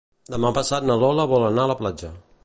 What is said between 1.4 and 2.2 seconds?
anar a la platja.